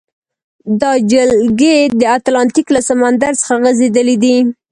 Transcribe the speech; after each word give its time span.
دا 0.81 0.91
جلګې 1.11 1.77
د 2.01 2.03
اتلانتیک 2.17 2.67
له 2.75 2.81
سمندر 2.89 3.31
څخه 3.41 3.55
غزیدلې 3.63 4.15
دي. 4.23 4.37